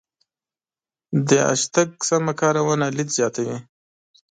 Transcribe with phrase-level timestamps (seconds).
[1.27, 3.57] د هشتګ سمه کارونه لید زیاتوي.